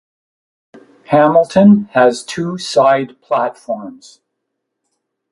Hamilton 1.09 1.83
has 1.91 2.23
two 2.23 2.57
side 2.57 3.21
platforms. 3.21 4.19